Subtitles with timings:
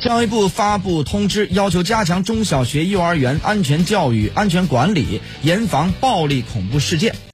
[0.00, 7.14] 教育部发布通知要求加强中小学幼儿园安全教育安全管理严防暴力恐怖事件。